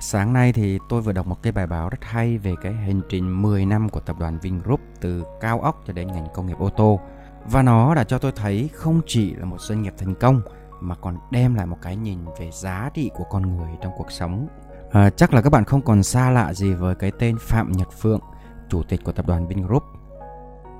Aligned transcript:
Sáng 0.00 0.32
nay 0.32 0.52
thì 0.52 0.78
tôi 0.88 1.02
vừa 1.02 1.12
đọc 1.12 1.26
một 1.26 1.42
cái 1.42 1.52
bài 1.52 1.66
báo 1.66 1.88
rất 1.88 1.98
hay 2.04 2.38
về 2.38 2.54
cái 2.62 2.72
hành 2.72 3.00
trình 3.08 3.42
10 3.42 3.66
năm 3.66 3.88
của 3.88 4.00
tập 4.00 4.16
đoàn 4.18 4.38
Vingroup 4.42 4.80
từ 5.00 5.24
cao 5.40 5.60
ốc 5.60 5.82
cho 5.86 5.92
đến 5.92 6.08
ngành 6.08 6.26
công 6.34 6.46
nghiệp 6.46 6.58
ô 6.58 6.70
tô. 6.70 7.00
Và 7.46 7.62
nó 7.62 7.94
đã 7.94 8.04
cho 8.04 8.18
tôi 8.18 8.32
thấy 8.36 8.70
không 8.74 9.00
chỉ 9.06 9.34
là 9.34 9.44
một 9.44 9.60
doanh 9.60 9.82
nghiệp 9.82 9.94
thành 9.98 10.14
công 10.14 10.40
mà 10.80 10.94
còn 10.94 11.18
đem 11.30 11.54
lại 11.54 11.66
một 11.66 11.78
cái 11.82 11.96
nhìn 11.96 12.18
về 12.38 12.50
giá 12.52 12.90
trị 12.94 13.10
của 13.14 13.24
con 13.30 13.56
người 13.56 13.70
trong 13.82 13.92
cuộc 13.96 14.10
sống. 14.10 14.48
À, 14.90 15.10
chắc 15.10 15.34
là 15.34 15.42
các 15.42 15.50
bạn 15.50 15.64
không 15.64 15.82
còn 15.82 16.02
xa 16.02 16.30
lạ 16.30 16.52
gì 16.54 16.72
với 16.72 16.94
cái 16.94 17.12
tên 17.18 17.36
Phạm 17.40 17.72
Nhật 17.72 17.88
Phượng, 18.00 18.20
chủ 18.68 18.82
tịch 18.82 19.00
của 19.04 19.12
tập 19.12 19.26
đoàn 19.26 19.48
Vingroup. 19.48 19.82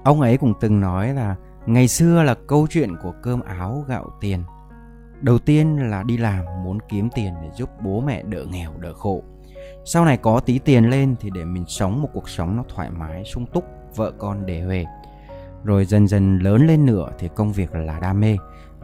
Ông 0.05 0.21
ấy 0.21 0.37
cũng 0.37 0.55
từng 0.61 0.80
nói 0.80 1.14
là 1.14 1.37
ngày 1.66 1.89
xưa 1.89 2.23
là 2.23 2.35
câu 2.46 2.66
chuyện 2.71 2.96
của 3.03 3.12
cơm 3.23 3.41
áo 3.41 3.85
gạo 3.89 4.11
tiền– 4.21 4.45
Đầu 5.21 5.39
tiên 5.39 5.91
là 5.91 6.03
đi 6.03 6.16
làm 6.16 6.45
muốn 6.64 6.79
kiếm 6.89 7.09
tiền 7.14 7.34
để 7.43 7.48
giúp 7.57 7.71
bố 7.82 8.01
mẹ 8.01 8.23
đỡ 8.23 8.45
nghèo 8.51 8.73
đỡ 8.79 8.93
khổ. 8.93 9.23
Sau 9.84 10.05
này 10.05 10.16
có 10.16 10.41
tí 10.41 10.59
tiền 10.59 10.91
lên 10.91 11.16
thì 11.20 11.30
để 11.30 11.45
mình 11.45 11.65
sống 11.66 12.02
một 12.02 12.09
cuộc 12.12 12.29
sống 12.29 12.56
nó 12.56 12.65
thoải 12.69 12.91
mái, 12.91 13.24
sung 13.24 13.46
túc, 13.46 13.65
vợ 13.96 14.12
con 14.19 14.46
để 14.46 14.62
huề. 14.62 14.84
Rồi 15.65 15.84
dần 15.84 16.09
dần 16.09 16.38
lớn 16.38 16.66
lên 16.66 16.87
nữa 16.87 17.10
thì 17.19 17.29
công 17.34 17.52
việc 17.52 17.74
là 17.74 18.01
đam 18.01 18.20
mê 18.20 18.37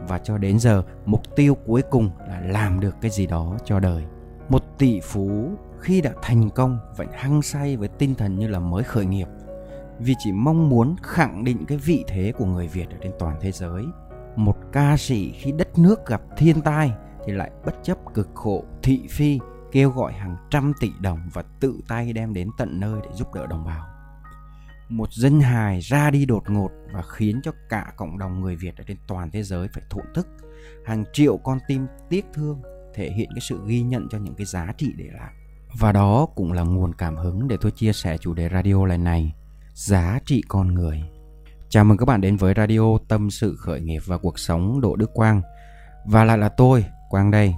và 0.07 0.17
cho 0.17 0.37
đến 0.37 0.59
giờ 0.59 0.83
mục 1.05 1.35
tiêu 1.35 1.57
cuối 1.65 1.81
cùng 1.89 2.09
là 2.27 2.39
làm 2.39 2.79
được 2.79 2.95
cái 3.01 3.11
gì 3.11 3.27
đó 3.27 3.57
cho 3.65 3.79
đời. 3.79 4.03
Một 4.49 4.77
tỷ 4.77 4.99
phú 4.99 5.49
khi 5.79 6.01
đã 6.01 6.13
thành 6.21 6.49
công 6.49 6.79
vẫn 6.97 7.07
hăng 7.13 7.41
say 7.41 7.77
với 7.77 7.87
tinh 7.87 8.15
thần 8.15 8.35
như 8.35 8.47
là 8.47 8.59
mới 8.59 8.83
khởi 8.83 9.05
nghiệp 9.05 9.27
vì 9.99 10.15
chỉ 10.19 10.31
mong 10.31 10.69
muốn 10.69 10.95
khẳng 11.03 11.43
định 11.43 11.65
cái 11.67 11.77
vị 11.77 12.03
thế 12.07 12.33
của 12.37 12.45
người 12.45 12.67
Việt 12.67 12.89
ở 12.89 12.97
trên 13.01 13.11
toàn 13.19 13.37
thế 13.41 13.51
giới 13.51 13.83
một 14.35 14.55
ca 14.71 14.97
sĩ 14.97 15.31
khi 15.31 15.51
đất 15.51 15.79
nước 15.79 16.07
gặp 16.07 16.21
thiên 16.37 16.61
tai 16.61 16.91
thì 17.25 17.33
lại 17.33 17.51
bất 17.65 17.75
chấp 17.83 17.97
cực 18.13 18.29
khổ 18.33 18.63
thị 18.83 19.07
phi, 19.09 19.39
kêu 19.71 19.89
gọi 19.89 20.13
hàng 20.13 20.37
trăm 20.49 20.73
tỷ 20.79 20.91
đồng 21.01 21.19
và 21.33 21.43
tự 21.59 21.79
tay 21.87 22.13
đem 22.13 22.33
đến 22.33 22.49
tận 22.57 22.79
nơi 22.79 22.99
để 23.03 23.09
giúp 23.13 23.33
đỡ 23.33 23.47
đồng 23.47 23.65
bào. 23.65 23.87
Một 24.89 25.13
dân 25.13 25.39
hài 25.39 25.79
ra 25.79 26.11
đi 26.11 26.25
đột 26.25 26.49
ngột 26.49 26.71
và 26.93 27.01
khiến 27.01 27.41
cho 27.43 27.51
cả 27.69 27.93
cộng 27.97 28.17
đồng 28.17 28.41
người 28.41 28.55
Việt 28.55 28.77
ở 28.77 28.83
trên 28.87 28.97
toàn 29.07 29.31
thế 29.31 29.43
giới 29.43 29.67
phải 29.67 29.83
thổn 29.89 30.05
thức. 30.15 30.27
Hàng 30.85 31.03
triệu 31.13 31.37
con 31.37 31.59
tim 31.67 31.87
tiếc 32.09 32.25
thương 32.33 32.61
thể 32.93 33.11
hiện 33.11 33.29
cái 33.35 33.41
sự 33.41 33.59
ghi 33.67 33.81
nhận 33.81 34.07
cho 34.11 34.17
những 34.17 34.35
cái 34.35 34.45
giá 34.45 34.73
trị 34.77 34.93
để 34.97 35.09
lại. 35.13 35.33
Và 35.79 35.91
đó 35.91 36.27
cũng 36.35 36.51
là 36.51 36.63
nguồn 36.63 36.93
cảm 36.93 37.15
hứng 37.15 37.47
để 37.47 37.57
tôi 37.61 37.71
chia 37.71 37.93
sẻ 37.93 38.17
chủ 38.17 38.33
đề 38.33 38.49
radio 38.49 38.85
lần 38.85 39.03
này. 39.03 39.35
Giá 39.73 40.19
trị 40.25 40.43
con 40.47 40.73
người. 40.73 41.03
Chào 41.75 41.83
mừng 41.83 41.97
các 41.97 42.05
bạn 42.05 42.21
đến 42.21 42.37
với 42.37 42.53
radio 42.57 42.97
Tâm 43.07 43.29
sự 43.29 43.55
khởi 43.59 43.81
nghiệp 43.81 43.99
và 44.05 44.17
cuộc 44.17 44.39
sống 44.39 44.81
Đỗ 44.81 44.95
Đức 44.95 45.13
Quang. 45.13 45.41
Và 46.05 46.23
lại 46.23 46.37
là 46.37 46.49
tôi, 46.49 46.85
Quang 47.09 47.31
đây. 47.31 47.55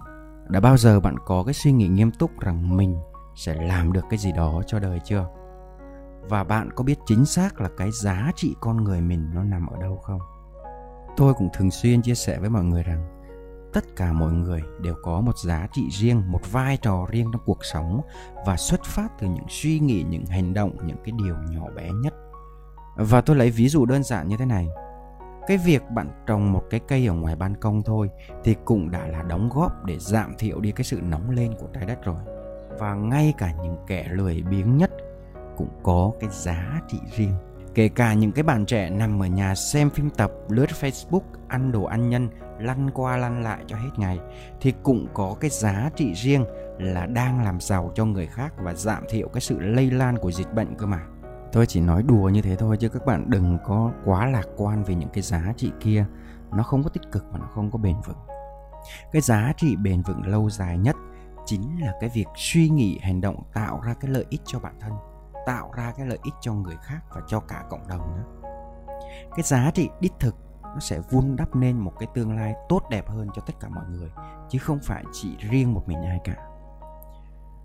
Đã 0.47 0.59
bao 0.59 0.77
giờ 0.77 0.99
bạn 0.99 1.15
có 1.25 1.43
cái 1.43 1.53
suy 1.53 1.71
nghĩ 1.71 1.87
nghiêm 1.87 2.11
túc 2.11 2.39
rằng 2.39 2.77
mình 2.77 2.95
sẽ 3.35 3.53
làm 3.53 3.93
được 3.93 4.05
cái 4.09 4.17
gì 4.17 4.31
đó 4.31 4.61
cho 4.67 4.79
đời 4.79 4.99
chưa? 5.05 5.27
Và 6.29 6.43
bạn 6.43 6.69
có 6.75 6.83
biết 6.83 6.97
chính 7.05 7.25
xác 7.25 7.61
là 7.61 7.69
cái 7.77 7.91
giá 7.91 8.31
trị 8.35 8.55
con 8.61 8.83
người 8.83 9.01
mình 9.01 9.29
nó 9.33 9.43
nằm 9.43 9.67
ở 9.67 9.77
đâu 9.81 9.97
không? 9.97 10.19
Tôi 11.17 11.33
cũng 11.33 11.49
thường 11.53 11.71
xuyên 11.71 12.01
chia 12.01 12.15
sẻ 12.15 12.39
với 12.39 12.49
mọi 12.49 12.63
người 12.63 12.83
rằng 12.83 13.07
tất 13.73 13.85
cả 13.95 14.13
mọi 14.13 14.31
người 14.31 14.61
đều 14.81 14.95
có 15.03 15.21
một 15.21 15.38
giá 15.45 15.67
trị 15.73 15.81
riêng, 15.91 16.23
một 16.31 16.51
vai 16.51 16.77
trò 16.77 17.05
riêng 17.09 17.29
trong 17.33 17.41
cuộc 17.45 17.65
sống 17.65 18.01
và 18.45 18.57
xuất 18.57 18.83
phát 18.83 19.09
từ 19.19 19.27
những 19.27 19.47
suy 19.49 19.79
nghĩ, 19.79 20.05
những 20.09 20.25
hành 20.25 20.53
động, 20.53 20.77
những 20.85 20.97
cái 21.05 21.13
điều 21.23 21.35
nhỏ 21.51 21.63
bé 21.75 21.91
nhất 21.91 22.13
và 22.98 23.22
tôi 23.22 23.36
lấy 23.36 23.50
ví 23.50 23.70
dụ 23.70 23.86
đơn 23.86 24.03
giản 24.03 24.28
như 24.28 24.38
thế 24.38 24.45
này. 24.45 24.67
Cái 25.48 25.58
việc 25.58 25.81
bạn 25.95 26.23
trồng 26.28 26.52
một 26.52 26.64
cái 26.70 26.80
cây 26.88 27.08
ở 27.08 27.14
ngoài 27.14 27.36
ban 27.36 27.56
công 27.56 27.84
thôi 27.84 28.09
thì 28.44 28.56
cũng 28.66 28.92
đã 28.92 29.08
là 29.08 29.22
đóng 29.22 29.50
góp 29.53 29.86
để 29.86 29.98
giảm 30.00 30.34
thiểu 30.38 30.59
đi 30.59 30.72
cái 30.72 30.84
sự 30.84 31.02
nóng 31.02 31.30
lên 31.30 31.53
của 31.59 31.68
trái 31.73 31.86
đất 31.86 32.03
rồi. 32.03 32.20
Và 32.80 32.94
ngay 32.94 33.34
cả 33.38 33.53
những 33.64 33.78
kẻ 33.88 34.08
lười 34.12 34.44
biếng 34.50 34.78
nhất 34.78 34.92
cũng 35.58 35.70
có 35.84 36.12
cái 36.20 36.30
giá 36.30 36.81
trị 36.88 36.98
riêng. 37.18 37.34
Kể 37.73 37.90
cả 37.90 38.14
những 38.14 38.31
cái 38.31 38.44
bạn 38.44 38.66
trẻ 38.66 38.90
nằm 38.90 39.22
ở 39.22 39.28
nhà 39.28 39.56
xem 39.56 39.90
phim 39.90 40.09
tập, 40.09 40.31
lướt 40.50 40.69
Facebook, 40.81 41.22
ăn 41.47 41.72
đồ 41.72 41.84
ăn 41.84 42.09
nhân, 42.09 42.30
lăn 42.59 42.90
qua 42.94 43.18
lăn 43.18 43.44
lại 43.44 43.63
cho 43.68 43.78
hết 43.78 43.90
ngày 43.97 44.19
thì 44.62 44.74
cũng 44.84 45.07
có 45.13 45.36
cái 45.40 45.50
giá 45.50 45.90
trị 45.96 46.13
riêng 46.13 46.46
là 46.80 47.06
đang 47.06 47.44
làm 47.44 47.59
giàu 47.59 47.91
cho 47.96 48.06
người 48.06 48.28
khác 48.28 48.53
và 48.57 48.74
giảm 48.74 49.03
thiểu 49.09 49.28
cái 49.28 49.41
sự 49.41 49.59
lây 49.59 49.91
lan 49.91 50.18
của 50.18 50.31
dịch 50.31 50.53
bệnh 50.53 50.75
cơ 50.75 50.86
mà. 50.86 51.02
Tôi 51.52 51.66
chỉ 51.66 51.81
nói 51.81 52.03
đùa 52.03 52.30
như 52.30 52.41
thế 52.41 52.56
thôi, 52.56 52.78
chứ 52.78 52.90
các 52.90 53.06
bạn 53.06 53.30
đừng 53.30 53.58
có 53.66 53.91
quá 54.06 54.25
lạc 54.25 54.46
quan 54.58 54.84
về 54.84 54.96
những 54.96 55.09
cái 55.09 55.22
giá 55.22 55.53
trị 55.58 55.72
kia. 55.80 56.06
Nó 56.52 56.63
không 56.63 56.84
có 56.84 56.90
tích 56.90 57.12
cực 57.12 57.25
và 57.31 57.40
nó 57.40 57.46
không 57.46 57.72
có 57.72 57.78
bền 57.78 57.96
vững. 58.06 58.18
Cái 59.12 59.22
giá 59.22 59.53
trị 59.57 59.75
bền 59.75 60.02
vững 60.02 60.28
lâu 60.28 60.50
dài 60.50 60.78
nhất 60.78 60.96
chính 61.46 61.81
là 61.81 61.94
cái 62.00 62.09
việc 62.13 62.28
suy 62.36 62.69
nghĩ, 62.69 63.00
hành 63.02 63.22
động, 63.22 63.44
tạo 63.53 63.81
ra 63.81 63.94
cái 63.94 64.12
lợi 64.12 64.25
ích 64.30 64.41
cho 64.46 64.59
bản 64.59 64.74
thân, 64.80 64.94
Tạo 65.47 65.72
ra 65.75 65.94
cái 65.97 66.07
lợi 66.07 66.19
ích 66.24 66.34
cho 66.41 66.53
người 66.53 66.75
khác 66.81 67.00
và 67.16 67.22
cho 67.28 67.40
cả 67.40 67.63
cộng 67.69 67.88
đồng 67.88 68.16
nữa. 68.16 68.50
Cái 69.36 69.44
giá 69.44 69.72
trị 69.74 69.90
đích 70.00 70.13
thực 70.19 70.36
nó 70.63 70.80
sẽ 70.80 71.00
vun 71.12 71.36
đắp 71.36 71.56
nên 71.56 71.78
một 71.78 71.94
cái 72.00 72.09
tương 72.13 72.36
lai 72.36 72.56
tốt 72.69 72.81
đẹp 72.90 73.07
hơn 73.07 73.28
cho 73.36 73.41
tất 73.41 73.53
cả 73.59 73.68
mọi 73.69 73.86
người, 73.90 74.09
chứ 74.50 74.59
không 74.59 74.80
phải 74.84 75.03
chỉ 75.12 75.38
riêng 75.38 75.74
một 75.74 75.84
mình 75.88 76.03
ai 76.03 76.19
cả. 76.24 76.36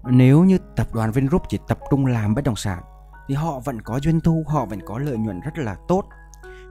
Nếu 0.05 0.45
như 0.45 0.59
tập 0.77 0.87
đoàn 0.93 1.11
Vingroup 1.11 1.43
chỉ 1.49 1.59
tập 1.69 1.79
trung 1.91 2.07
làm 2.07 2.35
bất 2.35 2.45
động 2.45 2.57
sản 2.57 2.83
thì 3.33 3.37
họ 3.37 3.61
vẫn 3.61 3.83
có 3.83 4.01
doanh 4.01 4.21
thu, 4.21 4.45
họ 4.49 4.67
vẫn 4.67 4.81
có 4.87 4.99
lợi 4.99 5.17
nhuận 5.17 5.41
rất 5.41 5.59
là 5.59 5.77
tốt. 5.89 6.05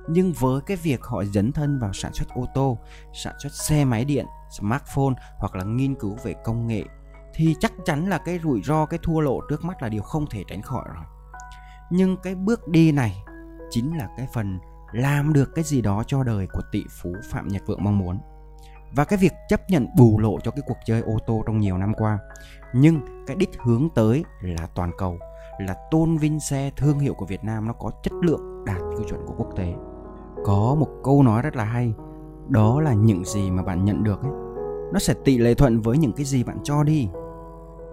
Nhưng 0.10 0.34
với 0.40 0.62
cái 0.62 0.78
việc 0.78 1.04
họ 1.04 1.24
dấn 1.24 1.52
thân 1.52 1.80
vào 1.80 1.94
sản 1.94 2.14
xuất 2.14 2.30
ô 2.30 2.46
tô, 2.54 2.78
sản 3.14 3.36
xuất 3.40 3.54
xe 3.54 3.86
máy 3.86 4.06
điện, 4.06 4.26
smartphone 4.60 5.14
hoặc 5.38 5.56
là 5.56 5.64
nghiên 5.64 5.96
cứu 5.96 6.18
về 6.24 6.36
công 6.44 6.68
nghệ, 6.68 6.84
thì 7.34 7.56
chắc 7.60 7.72
chắn 7.86 8.10
là 8.10 8.18
cái 8.18 8.40
rủi 8.44 8.62
ro, 8.62 8.86
cái 8.86 9.00
thua 9.04 9.20
lỗ 9.20 9.40
trước 9.50 9.64
mắt 9.64 9.82
là 9.82 9.90
điều 9.90 10.02
không 10.02 10.26
thể 10.30 10.44
tránh 10.48 10.62
khỏi 10.62 10.86
rồi. 10.88 11.04
Nhưng 11.92 12.18
cái 12.24 12.36
bước 12.36 12.68
đi 12.68 12.92
này 12.92 13.24
chính 13.70 13.98
là 13.98 14.08
cái 14.18 14.28
phần 14.34 14.60
làm 14.92 15.34
được 15.34 15.56
cái 15.56 15.64
gì 15.64 15.82
đó 15.82 16.04
cho 16.08 16.24
đời 16.24 16.48
của 16.54 16.62
tỷ 16.72 16.84
phú 17.02 17.16
phạm 17.32 17.48
nhật 17.48 17.62
vượng 17.66 17.84
mong 17.84 17.98
muốn. 17.98 18.20
Và 18.96 19.06
cái 19.06 19.20
việc 19.20 19.34
chấp 19.50 19.70
nhận 19.70 19.88
bù 19.98 20.20
lộ 20.20 20.40
cho 20.44 20.52
cái 20.52 20.62
cuộc 20.68 20.78
chơi 20.86 21.02
ô 21.02 21.18
tô 21.28 21.44
trong 21.46 21.60
nhiều 21.60 21.78
năm 21.78 21.94
qua, 21.94 22.20
nhưng 22.74 23.26
cái 23.28 23.36
đích 23.36 23.50
hướng 23.66 23.90
tới 23.96 24.24
là 24.42 24.68
toàn 24.76 24.92
cầu 24.98 25.20
là 25.60 25.76
tôn 25.92 26.18
vinh 26.18 26.40
xe 26.40 26.72
thương 26.78 27.00
hiệu 27.00 27.14
của 27.14 27.26
Việt 27.26 27.44
Nam 27.44 27.68
nó 27.68 27.74
có 27.74 27.92
chất 28.04 28.14
lượng 28.22 28.66
đạt 28.66 28.78
tiêu 28.78 29.08
chuẩn 29.10 29.26
của 29.26 29.34
quốc 29.38 29.50
tế. 29.56 29.74
Có 30.46 30.76
một 30.80 30.88
câu 31.04 31.24
nói 31.24 31.42
rất 31.42 31.56
là 31.56 31.64
hay, 31.64 31.94
đó 32.48 32.82
là 32.82 32.94
những 32.94 33.26
gì 33.26 33.52
mà 33.52 33.64
bạn 33.64 33.86
nhận 33.86 34.04
được 34.04 34.22
ấy, 34.22 34.32
nó 34.94 35.00
sẽ 35.00 35.14
tỷ 35.26 35.38
lệ 35.38 35.54
thuận 35.54 35.82
với 35.82 35.98
những 35.98 36.14
cái 36.14 36.26
gì 36.26 36.44
bạn 36.44 36.58
cho 36.64 36.84
đi. 36.84 37.10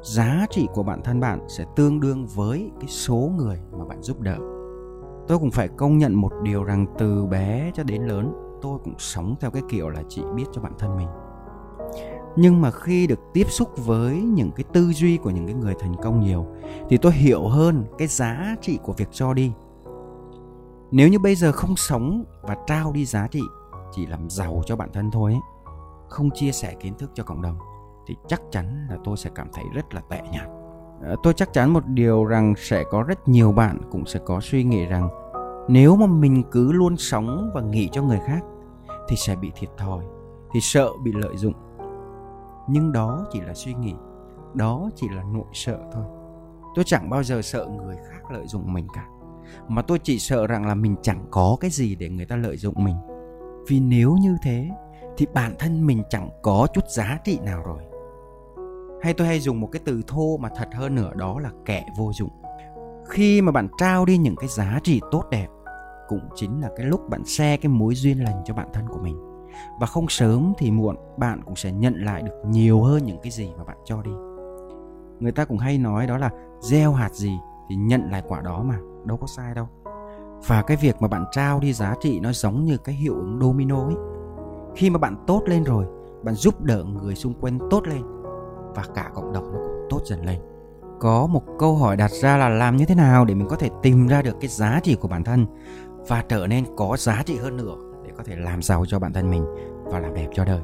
Giá 0.02 0.46
trị 0.50 0.68
của 0.74 0.82
bản 0.82 1.02
thân 1.02 1.20
bạn 1.20 1.48
sẽ 1.48 1.64
tương 1.76 2.00
đương 2.00 2.26
với 2.26 2.72
cái 2.80 2.88
số 2.88 3.30
người 3.36 3.60
mà 3.78 3.84
bạn 3.84 4.02
giúp 4.02 4.20
đỡ. 4.20 4.36
Tôi 5.28 5.38
cũng 5.38 5.50
phải 5.50 5.68
công 5.68 5.98
nhận 5.98 6.14
một 6.14 6.32
điều 6.42 6.64
rằng 6.64 6.86
từ 6.98 7.26
bé 7.26 7.70
cho 7.74 7.82
đến 7.82 8.02
lớn, 8.02 8.32
tôi 8.62 8.78
cũng 8.84 8.94
sống 8.98 9.34
theo 9.40 9.50
cái 9.50 9.62
kiểu 9.68 9.88
là 9.88 10.02
chỉ 10.08 10.22
biết 10.36 10.44
cho 10.52 10.62
bản 10.62 10.72
thân 10.78 10.96
mình 10.96 11.08
nhưng 12.40 12.60
mà 12.60 12.70
khi 12.70 13.06
được 13.06 13.20
tiếp 13.32 13.46
xúc 13.50 13.86
với 13.86 14.16
những 14.16 14.50
cái 14.50 14.64
tư 14.72 14.92
duy 14.92 15.16
của 15.16 15.30
những 15.30 15.46
cái 15.46 15.54
người 15.54 15.74
thành 15.80 15.94
công 16.02 16.20
nhiều 16.20 16.46
thì 16.88 16.96
tôi 16.96 17.12
hiểu 17.12 17.48
hơn 17.48 17.84
cái 17.98 18.08
giá 18.08 18.56
trị 18.60 18.78
của 18.82 18.92
việc 18.92 19.08
cho 19.12 19.34
đi. 19.34 19.52
Nếu 20.90 21.08
như 21.08 21.18
bây 21.18 21.34
giờ 21.34 21.52
không 21.52 21.76
sống 21.76 22.24
và 22.42 22.56
trao 22.66 22.92
đi 22.92 23.04
giá 23.04 23.26
trị 23.26 23.42
chỉ 23.92 24.06
làm 24.06 24.30
giàu 24.30 24.62
cho 24.66 24.76
bản 24.76 24.88
thân 24.92 25.10
thôi 25.10 25.32
ấy, 25.32 25.40
không 26.08 26.30
chia 26.30 26.52
sẻ 26.52 26.74
kiến 26.80 26.94
thức 26.98 27.10
cho 27.14 27.24
cộng 27.24 27.42
đồng 27.42 27.58
thì 28.06 28.16
chắc 28.28 28.42
chắn 28.50 28.86
là 28.90 28.96
tôi 29.04 29.16
sẽ 29.16 29.30
cảm 29.34 29.48
thấy 29.52 29.64
rất 29.74 29.94
là 29.94 30.00
tệ 30.10 30.20
nhạt. 30.32 30.48
Ờ, 31.02 31.16
tôi 31.22 31.32
chắc 31.34 31.52
chắn 31.52 31.72
một 31.72 31.86
điều 31.86 32.24
rằng 32.24 32.54
sẽ 32.56 32.84
có 32.90 33.02
rất 33.02 33.28
nhiều 33.28 33.52
bạn 33.52 33.80
cũng 33.90 34.06
sẽ 34.06 34.20
có 34.24 34.40
suy 34.40 34.64
nghĩ 34.64 34.86
rằng 34.86 35.08
nếu 35.68 35.96
mà 35.96 36.06
mình 36.06 36.42
cứ 36.50 36.72
luôn 36.72 36.96
sống 36.96 37.50
và 37.54 37.60
nghĩ 37.60 37.88
cho 37.92 38.02
người 38.02 38.20
khác 38.26 38.40
thì 39.08 39.16
sẽ 39.16 39.36
bị 39.36 39.52
thiệt 39.54 39.70
thòi 39.76 40.04
thì 40.52 40.60
sợ 40.60 40.90
bị 41.04 41.12
lợi 41.12 41.36
dụng 41.36 41.54
nhưng 42.68 42.92
đó 42.92 43.26
chỉ 43.30 43.40
là 43.40 43.54
suy 43.54 43.74
nghĩ, 43.74 43.94
đó 44.54 44.90
chỉ 44.94 45.08
là 45.08 45.22
nỗi 45.32 45.46
sợ 45.52 45.78
thôi. 45.92 46.04
Tôi 46.74 46.84
chẳng 46.84 47.10
bao 47.10 47.22
giờ 47.22 47.42
sợ 47.42 47.66
người 47.66 47.96
khác 47.96 48.30
lợi 48.30 48.46
dụng 48.46 48.72
mình 48.72 48.86
cả, 48.94 49.06
mà 49.68 49.82
tôi 49.82 49.98
chỉ 49.98 50.18
sợ 50.18 50.46
rằng 50.46 50.66
là 50.66 50.74
mình 50.74 50.96
chẳng 51.02 51.26
có 51.30 51.56
cái 51.60 51.70
gì 51.70 51.94
để 51.94 52.08
người 52.08 52.26
ta 52.26 52.36
lợi 52.36 52.56
dụng 52.56 52.74
mình. 52.76 52.96
Vì 53.68 53.80
nếu 53.80 54.16
như 54.20 54.36
thế, 54.42 54.70
thì 55.16 55.26
bản 55.34 55.54
thân 55.58 55.86
mình 55.86 56.02
chẳng 56.10 56.30
có 56.42 56.66
chút 56.74 56.84
giá 56.88 57.18
trị 57.24 57.38
nào 57.44 57.62
rồi. 57.62 57.82
Hay 59.02 59.14
tôi 59.14 59.26
hay 59.26 59.40
dùng 59.40 59.60
một 59.60 59.68
cái 59.72 59.82
từ 59.84 60.02
thô 60.06 60.36
mà 60.36 60.48
thật 60.56 60.68
hơn 60.74 60.94
nữa, 60.94 61.12
đó 61.16 61.40
là 61.40 61.50
kẻ 61.64 61.86
vô 61.98 62.12
dụng. 62.12 62.30
Khi 63.08 63.42
mà 63.42 63.52
bạn 63.52 63.68
trao 63.78 64.04
đi 64.04 64.18
những 64.18 64.36
cái 64.36 64.48
giá 64.48 64.80
trị 64.84 65.00
tốt 65.10 65.24
đẹp, 65.30 65.46
cũng 66.08 66.28
chính 66.34 66.60
là 66.60 66.70
cái 66.76 66.86
lúc 66.86 67.00
bạn 67.10 67.24
xe 67.24 67.56
cái 67.56 67.68
mối 67.68 67.94
duyên 67.94 68.24
lành 68.24 68.42
cho 68.44 68.54
bản 68.54 68.68
thân 68.72 68.84
của 68.88 68.98
mình 69.02 69.27
và 69.80 69.86
không 69.86 70.08
sớm 70.08 70.52
thì 70.58 70.70
muộn, 70.70 70.96
bạn 71.16 71.42
cũng 71.44 71.56
sẽ 71.56 71.72
nhận 71.72 71.94
lại 72.04 72.22
được 72.22 72.42
nhiều 72.46 72.82
hơn 72.82 73.04
những 73.04 73.18
cái 73.22 73.30
gì 73.30 73.52
mà 73.58 73.64
bạn 73.64 73.76
cho 73.84 74.02
đi. 74.02 74.10
Người 75.20 75.32
ta 75.32 75.44
cũng 75.44 75.58
hay 75.58 75.78
nói 75.78 76.06
đó 76.06 76.18
là 76.18 76.30
gieo 76.60 76.92
hạt 76.92 77.14
gì 77.14 77.38
thì 77.68 77.76
nhận 77.76 78.10
lại 78.10 78.22
quả 78.28 78.40
đó 78.40 78.62
mà, 78.62 78.78
đâu 79.04 79.16
có 79.16 79.26
sai 79.26 79.54
đâu. 79.54 79.68
Và 80.46 80.62
cái 80.62 80.76
việc 80.76 80.96
mà 81.00 81.08
bạn 81.08 81.24
trao 81.32 81.60
đi 81.60 81.72
giá 81.72 81.94
trị 82.00 82.20
nó 82.20 82.32
giống 82.32 82.64
như 82.64 82.76
cái 82.76 82.94
hiệu 82.94 83.14
ứng 83.14 83.38
domino 83.40 83.84
ấy. 83.84 83.94
Khi 84.74 84.90
mà 84.90 84.98
bạn 84.98 85.24
tốt 85.26 85.42
lên 85.46 85.64
rồi, 85.64 85.86
bạn 86.22 86.34
giúp 86.34 86.60
đỡ 86.60 86.84
người 86.84 87.14
xung 87.14 87.34
quanh 87.40 87.58
tốt 87.70 87.86
lên 87.86 88.02
và 88.74 88.84
cả 88.94 89.10
cộng 89.14 89.32
đồng 89.32 89.52
nó 89.52 89.58
cũng 89.58 89.86
tốt 89.90 90.00
dần 90.04 90.26
lên. 90.26 90.40
Có 91.00 91.26
một 91.26 91.42
câu 91.58 91.76
hỏi 91.76 91.96
đặt 91.96 92.10
ra 92.10 92.36
là 92.36 92.48
làm 92.48 92.76
như 92.76 92.84
thế 92.84 92.94
nào 92.94 93.24
để 93.24 93.34
mình 93.34 93.48
có 93.48 93.56
thể 93.56 93.70
tìm 93.82 94.06
ra 94.06 94.22
được 94.22 94.36
cái 94.40 94.48
giá 94.48 94.80
trị 94.82 94.94
của 94.94 95.08
bản 95.08 95.24
thân 95.24 95.46
và 96.08 96.24
trở 96.28 96.46
nên 96.46 96.64
có 96.76 96.96
giá 96.98 97.22
trị 97.26 97.36
hơn 97.36 97.56
nữa? 97.56 97.87
Có 98.18 98.24
thể 98.26 98.36
làm 98.36 98.62
giàu 98.62 98.84
cho 98.88 98.98
bản 98.98 99.12
thân 99.12 99.30
mình 99.30 99.44
và 99.84 99.98
làm 99.98 100.14
đẹp 100.14 100.28
cho 100.34 100.44
đời. 100.44 100.60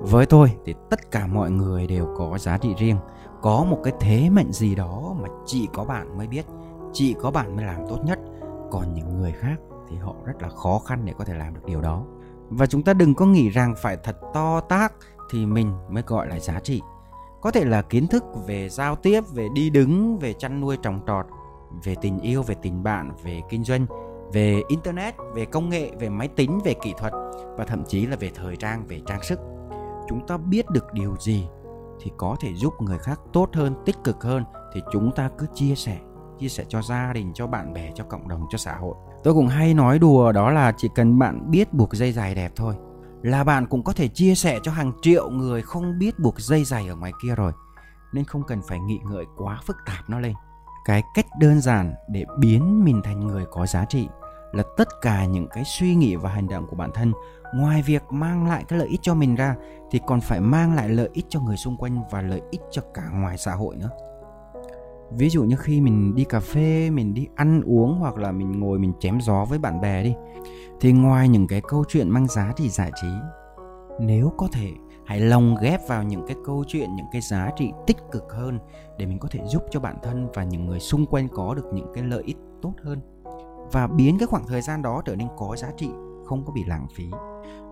Với 0.00 0.26
tôi 0.26 0.52
thì 0.64 0.74
tất 0.90 1.10
cả 1.10 1.26
mọi 1.26 1.50
người 1.50 1.86
đều 1.86 2.14
có 2.16 2.38
giá 2.38 2.58
trị 2.58 2.74
riêng. 2.78 2.96
Có 3.42 3.64
một 3.70 3.80
cái 3.84 3.92
thế 4.00 4.30
mệnh 4.30 4.52
gì 4.52 4.74
đó 4.74 5.16
mà 5.20 5.28
chỉ 5.46 5.68
có 5.72 5.84
bạn 5.84 6.18
mới 6.18 6.26
biết, 6.26 6.46
chỉ 6.92 7.14
có 7.14 7.30
bạn 7.30 7.56
mới 7.56 7.64
làm 7.64 7.86
tốt 7.88 7.98
nhất. 8.04 8.18
Còn 8.70 8.94
những 8.94 9.20
người 9.20 9.32
khác 9.32 9.56
thì 9.88 9.96
họ 9.96 10.14
rất 10.24 10.42
là 10.42 10.48
khó 10.48 10.78
khăn 10.78 11.04
để 11.04 11.12
có 11.18 11.24
thể 11.24 11.34
làm 11.34 11.54
được 11.54 11.64
điều 11.66 11.80
đó. 11.80 12.04
Và 12.48 12.66
chúng 12.66 12.82
ta 12.82 12.92
đừng 12.92 13.14
có 13.14 13.26
nghĩ 13.26 13.48
rằng 13.48 13.74
phải 13.82 13.96
thật 13.96 14.16
to 14.34 14.60
tác 14.60 14.92
thì 15.30 15.46
mình 15.46 15.72
mới 15.90 16.02
gọi 16.06 16.28
là 16.28 16.38
giá 16.40 16.60
trị. 16.60 16.82
Có 17.40 17.50
thể 17.50 17.64
là 17.64 17.82
kiến 17.82 18.06
thức 18.06 18.24
về 18.46 18.68
giao 18.68 18.96
tiếp, 18.96 19.20
về 19.32 19.48
đi 19.54 19.70
đứng, 19.70 20.18
về 20.18 20.32
chăn 20.32 20.60
nuôi 20.60 20.76
trồng 20.82 21.00
trọt, 21.06 21.26
về 21.84 21.94
tình 22.02 22.18
yêu, 22.18 22.42
về 22.42 22.54
tình 22.62 22.82
bạn, 22.82 23.10
về 23.24 23.40
kinh 23.48 23.64
doanh 23.64 23.86
về 24.32 24.62
internet, 24.68 25.14
về 25.34 25.44
công 25.44 25.68
nghệ, 25.68 25.90
về 25.98 26.08
máy 26.08 26.28
tính, 26.28 26.60
về 26.64 26.74
kỹ 26.82 26.94
thuật 26.98 27.12
và 27.56 27.64
thậm 27.64 27.84
chí 27.84 28.06
là 28.06 28.16
về 28.16 28.30
thời 28.34 28.56
trang, 28.56 28.86
về 28.86 29.00
trang 29.06 29.22
sức. 29.22 29.40
Chúng 30.08 30.26
ta 30.26 30.36
biết 30.36 30.70
được 30.70 30.92
điều 30.92 31.16
gì 31.20 31.46
thì 32.00 32.10
có 32.16 32.36
thể 32.40 32.54
giúp 32.54 32.72
người 32.80 32.98
khác 32.98 33.20
tốt 33.32 33.48
hơn, 33.52 33.74
tích 33.84 33.96
cực 34.04 34.22
hơn 34.22 34.44
thì 34.74 34.82
chúng 34.92 35.12
ta 35.12 35.30
cứ 35.38 35.46
chia 35.54 35.74
sẻ 35.74 35.98
chia 36.38 36.48
sẻ 36.48 36.64
cho 36.68 36.82
gia 36.82 37.12
đình, 37.12 37.32
cho 37.34 37.46
bạn 37.46 37.72
bè, 37.72 37.90
cho 37.94 38.04
cộng 38.04 38.28
đồng, 38.28 38.46
cho 38.50 38.58
xã 38.58 38.74
hội. 38.74 38.94
Tôi 39.24 39.34
cũng 39.34 39.48
hay 39.48 39.74
nói 39.74 39.98
đùa 39.98 40.32
đó 40.32 40.50
là 40.50 40.72
chỉ 40.76 40.88
cần 40.94 41.18
bạn 41.18 41.50
biết 41.50 41.72
buộc 41.72 41.94
dây 41.94 42.12
dài 42.12 42.34
đẹp 42.34 42.52
thôi 42.56 42.74
là 43.22 43.44
bạn 43.44 43.66
cũng 43.66 43.84
có 43.84 43.92
thể 43.92 44.08
chia 44.08 44.34
sẻ 44.34 44.58
cho 44.62 44.72
hàng 44.72 44.92
triệu 45.02 45.30
người 45.30 45.62
không 45.62 45.98
biết 45.98 46.18
buộc 46.18 46.40
dây 46.40 46.64
giày 46.64 46.88
ở 46.88 46.96
ngoài 46.96 47.12
kia 47.22 47.34
rồi. 47.34 47.52
Nên 48.12 48.24
không 48.24 48.42
cần 48.42 48.60
phải 48.68 48.80
nghĩ 48.80 49.00
ngợi 49.04 49.24
quá 49.36 49.60
phức 49.66 49.76
tạp 49.86 50.10
nó 50.10 50.20
lên 50.20 50.34
cái 50.86 51.02
cách 51.14 51.26
đơn 51.38 51.60
giản 51.60 51.94
để 52.08 52.24
biến 52.38 52.84
mình 52.84 53.00
thành 53.04 53.20
người 53.20 53.44
có 53.50 53.66
giá 53.66 53.84
trị 53.84 54.08
là 54.52 54.62
tất 54.76 54.88
cả 55.02 55.24
những 55.24 55.46
cái 55.48 55.64
suy 55.64 55.94
nghĩ 55.94 56.16
và 56.16 56.30
hành 56.30 56.48
động 56.48 56.66
của 56.70 56.76
bản 56.76 56.90
thân. 56.94 57.12
Ngoài 57.54 57.82
việc 57.82 58.02
mang 58.10 58.48
lại 58.48 58.64
cái 58.68 58.78
lợi 58.78 58.88
ích 58.88 59.00
cho 59.02 59.14
mình 59.14 59.34
ra, 59.34 59.56
thì 59.90 60.00
còn 60.06 60.20
phải 60.20 60.40
mang 60.40 60.74
lại 60.74 60.88
lợi 60.88 61.10
ích 61.12 61.26
cho 61.28 61.40
người 61.40 61.56
xung 61.56 61.76
quanh 61.76 62.02
và 62.10 62.22
lợi 62.22 62.42
ích 62.50 62.60
cho 62.70 62.82
cả 62.94 63.02
ngoài 63.12 63.38
xã 63.38 63.54
hội 63.54 63.76
nữa. 63.76 63.90
Ví 65.10 65.28
dụ 65.28 65.44
như 65.44 65.56
khi 65.56 65.80
mình 65.80 66.14
đi 66.14 66.24
cà 66.24 66.40
phê, 66.40 66.90
mình 66.90 67.14
đi 67.14 67.26
ăn 67.34 67.62
uống 67.66 67.98
hoặc 67.98 68.16
là 68.16 68.32
mình 68.32 68.60
ngồi 68.60 68.78
mình 68.78 68.92
chém 69.00 69.20
gió 69.20 69.44
với 69.44 69.58
bạn 69.58 69.80
bè 69.80 70.02
đi, 70.02 70.14
thì 70.80 70.92
ngoài 70.92 71.28
những 71.28 71.46
cái 71.46 71.62
câu 71.68 71.84
chuyện 71.88 72.10
mang 72.10 72.26
giá 72.26 72.52
trị 72.56 72.68
giải 72.68 72.92
trí, 73.02 73.08
nếu 74.00 74.32
có 74.36 74.48
thể 74.52 74.70
hãy 75.06 75.20
lồng 75.20 75.56
ghép 75.62 75.88
vào 75.88 76.02
những 76.02 76.26
cái 76.26 76.36
câu 76.44 76.64
chuyện, 76.68 76.96
những 76.96 77.06
cái 77.12 77.20
giá 77.20 77.50
trị 77.56 77.72
tích 77.86 77.96
cực 78.12 78.32
hơn 78.32 78.58
để 78.98 79.06
mình 79.06 79.18
có 79.18 79.28
thể 79.30 79.40
giúp 79.46 79.62
cho 79.70 79.80
bản 79.80 79.96
thân 80.02 80.28
và 80.34 80.44
những 80.44 80.66
người 80.66 80.80
xung 80.80 81.06
quanh 81.06 81.28
có 81.28 81.54
được 81.54 81.66
những 81.72 81.92
cái 81.94 82.04
lợi 82.04 82.22
ích 82.22 82.36
tốt 82.62 82.72
hơn. 82.82 83.00
Và 83.72 83.86
biến 83.86 84.18
cái 84.18 84.26
khoảng 84.26 84.46
thời 84.46 84.62
gian 84.62 84.82
đó 84.82 85.02
trở 85.04 85.16
nên 85.16 85.28
có 85.36 85.56
giá 85.56 85.68
trị, 85.76 85.90
không 86.26 86.44
có 86.46 86.52
bị 86.52 86.64
lãng 86.64 86.86
phí. 86.94 87.10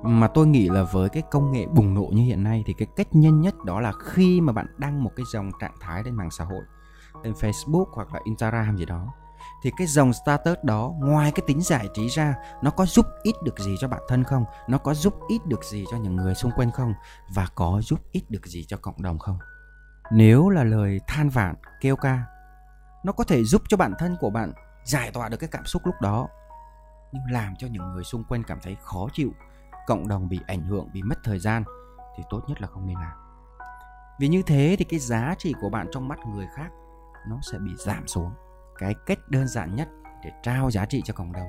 Mà 0.02 0.28
tôi 0.28 0.46
nghĩ 0.46 0.68
là 0.68 0.82
với 0.82 1.08
cái 1.08 1.22
công 1.30 1.52
nghệ 1.52 1.66
bùng 1.66 1.94
nổ 1.94 2.08
như 2.12 2.22
hiện 2.22 2.42
nay 2.42 2.62
thì 2.66 2.72
cái 2.78 2.88
cách 2.96 3.14
nhanh 3.14 3.40
nhất 3.40 3.64
đó 3.64 3.80
là 3.80 3.92
khi 3.92 4.40
mà 4.40 4.52
bạn 4.52 4.66
đăng 4.78 5.04
một 5.04 5.10
cái 5.16 5.24
dòng 5.32 5.50
trạng 5.60 5.74
thái 5.80 6.02
lên 6.04 6.14
mạng 6.14 6.30
xã 6.30 6.44
hội, 6.44 6.62
lên 7.22 7.32
Facebook 7.32 7.86
hoặc 7.92 8.14
là 8.14 8.20
Instagram 8.24 8.76
gì 8.76 8.84
đó 8.84 9.12
thì 9.62 9.70
cái 9.76 9.86
dòng 9.86 10.12
status 10.12 10.58
đó, 10.62 10.92
ngoài 10.98 11.32
cái 11.34 11.44
tính 11.46 11.62
giải 11.62 11.88
trí 11.94 12.08
ra, 12.08 12.34
nó 12.62 12.70
có 12.70 12.86
giúp 12.86 13.06
ích 13.22 13.34
được 13.42 13.58
gì 13.58 13.76
cho 13.80 13.88
bản 13.88 14.02
thân 14.08 14.24
không? 14.24 14.44
Nó 14.68 14.78
có 14.78 14.94
giúp 14.94 15.14
ích 15.28 15.46
được 15.46 15.64
gì 15.64 15.84
cho 15.90 15.96
những 15.96 16.16
người 16.16 16.34
xung 16.34 16.52
quanh 16.52 16.70
không? 16.70 16.94
Và 17.34 17.48
có 17.54 17.80
giúp 17.82 18.00
ích 18.12 18.30
được 18.30 18.46
gì 18.46 18.64
cho 18.68 18.76
cộng 18.76 19.02
đồng 19.02 19.18
không? 19.18 19.38
Nếu 20.12 20.48
là 20.48 20.64
lời 20.64 21.00
than 21.06 21.28
vãn, 21.28 21.54
kêu 21.80 21.96
ca, 21.96 22.22
nó 23.04 23.12
có 23.12 23.24
thể 23.24 23.44
giúp 23.44 23.62
cho 23.68 23.76
bản 23.76 23.94
thân 23.98 24.16
của 24.20 24.30
bạn 24.30 24.52
giải 24.84 25.10
tỏa 25.10 25.28
được 25.28 25.36
cái 25.36 25.48
cảm 25.52 25.64
xúc 25.64 25.82
lúc 25.84 25.94
đó, 26.00 26.28
nhưng 27.12 27.22
làm 27.30 27.56
cho 27.58 27.66
những 27.66 27.92
người 27.92 28.04
xung 28.04 28.24
quanh 28.24 28.42
cảm 28.44 28.58
thấy 28.62 28.76
khó 28.82 29.08
chịu, 29.12 29.30
cộng 29.86 30.08
đồng 30.08 30.28
bị 30.28 30.40
ảnh 30.46 30.62
hưởng, 30.62 30.88
bị 30.92 31.02
mất 31.02 31.18
thời 31.24 31.38
gian, 31.38 31.64
thì 32.16 32.22
tốt 32.30 32.40
nhất 32.48 32.60
là 32.60 32.68
không 32.68 32.86
nên 32.86 32.96
làm. 32.96 33.12
Vì 34.18 34.28
như 34.28 34.42
thế 34.42 34.76
thì 34.78 34.84
cái 34.84 34.98
giá 34.98 35.34
trị 35.38 35.54
của 35.60 35.70
bạn 35.70 35.86
trong 35.92 36.08
mắt 36.08 36.18
người 36.26 36.46
khác, 36.56 36.68
nó 37.28 37.38
sẽ 37.52 37.58
bị 37.58 37.70
giảm 37.76 38.06
xuống 38.06 38.30
cái 38.78 38.94
cách 39.06 39.18
đơn 39.28 39.48
giản 39.48 39.76
nhất 39.76 39.88
để 40.24 40.30
trao 40.42 40.70
giá 40.70 40.86
trị 40.86 41.02
cho 41.04 41.14
cộng 41.14 41.32
đồng. 41.32 41.46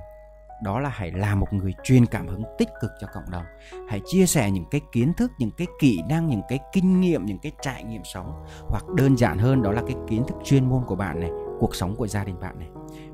Đó 0.63 0.80
là 0.80 0.89
hãy 0.89 1.12
là 1.12 1.36
một 1.36 1.54
người 1.54 1.74
truyền 1.83 2.06
cảm 2.06 2.27
hứng 2.27 2.44
tích 2.57 2.69
cực 2.81 2.92
cho 3.01 3.07
cộng 3.13 3.31
đồng. 3.31 3.44
Hãy 3.89 4.01
chia 4.06 4.25
sẻ 4.25 4.51
những 4.51 4.66
cái 4.72 4.81
kiến 4.92 5.13
thức, 5.13 5.31
những 5.39 5.51
cái 5.57 5.68
kỹ 5.80 6.00
năng, 6.10 6.27
những 6.27 6.42
cái 6.50 6.60
kinh 6.74 7.01
nghiệm, 7.01 7.25
những 7.25 7.39
cái 7.39 7.51
trải 7.62 7.83
nghiệm 7.83 8.01
sống. 8.04 8.44
Hoặc 8.69 8.83
đơn 8.95 9.18
giản 9.18 9.38
hơn, 9.38 9.62
đó 9.62 9.72
là 9.72 9.81
cái 9.81 9.95
kiến 10.07 10.24
thức 10.27 10.38
chuyên 10.44 10.69
môn 10.69 10.83
của 10.83 10.95
bạn 10.95 11.19
này, 11.19 11.31
cuộc 11.60 11.75
sống 11.75 11.95
của 11.95 12.07
gia 12.07 12.24
đình 12.24 12.39
bạn 12.39 12.60
này. 12.60 12.68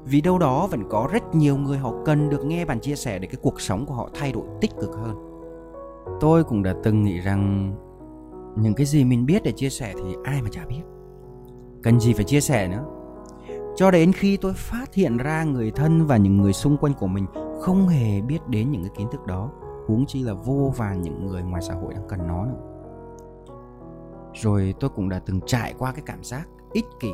Vì 0.04 0.22
đâu 0.22 0.40
đó 0.40 0.68
vẫn 0.68 0.90
có 0.90 1.10
rất 1.12 1.36
nhiều 1.36 1.58
người 1.58 1.78
họ 1.78 1.94
cần 2.06 2.30
được 2.30 2.46
nghe 2.46 2.66
bạn 2.66 2.80
chia 2.80 2.96
sẻ 2.96 3.20
để 3.20 3.28
cái 3.28 3.40
cuộc 3.42 3.62
sống 3.62 3.86
của 3.86 3.94
họ 3.94 4.10
thay 4.14 4.32
đổi 4.32 4.46
tích 4.62 4.72
cực 4.82 4.96
hơn. 4.96 5.16
Tôi 6.20 6.44
cũng 6.44 6.64
đã 6.64 6.74
từng 6.84 7.04
nghĩ 7.04 7.20
rằng 7.20 7.74
những 8.58 8.74
cái 8.74 8.86
gì 8.86 9.04
mình 9.04 9.26
biết 9.26 9.44
để 9.44 9.52
chia 9.52 9.70
sẻ 9.70 9.94
thì 9.96 10.16
ai 10.24 10.42
mà 10.42 10.50
chả 10.52 10.66
biết. 10.66 10.82
Cần 11.84 12.00
gì 12.00 12.14
phải 12.14 12.24
chia 12.24 12.42
sẻ 12.42 12.68
nữa? 12.68 12.86
Cho 13.76 13.92
đến 13.92 14.14
khi 14.14 14.38
tôi 14.38 14.54
phát 14.54 14.94
hiện 14.94 15.18
ra 15.18 15.44
người 15.44 15.72
thân 15.72 16.06
và 16.08 16.18
những 16.18 16.38
người 16.38 16.54
xung 16.54 16.78
quanh 16.78 16.94
của 16.94 17.08
mình 17.08 17.26
không 17.62 17.88
hề 17.88 18.22
biết 18.22 18.48
đến 18.48 18.72
những 18.72 18.84
cái 18.84 18.92
kiến 18.98 19.08
thức 19.12 19.26
đó, 19.26 19.52
huống 19.88 20.06
chi 20.06 20.24
là 20.24 20.34
vô 20.34 20.74
vàn 20.78 21.02
những 21.02 21.28
người 21.28 21.42
ngoài 21.42 21.62
xã 21.62 21.74
hội 21.74 21.94
đang 21.94 22.08
cần 22.10 22.28
nó 22.28 22.46
nữa. 22.46 22.60
Rồi 24.34 24.74
tôi 24.80 24.90
cũng 24.90 25.10
đã 25.10 25.20
từng 25.26 25.40
trải 25.46 25.74
qua 25.78 25.92
cái 25.92 26.02
cảm 26.06 26.24
giác 26.24 26.48
ích 26.74 26.86
kỷ, 27.00 27.12